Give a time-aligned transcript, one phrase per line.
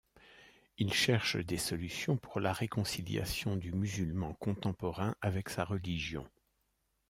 [0.79, 6.27] Il cherche des solutions pour la réconciliation du musulman contemporain avec sa religion.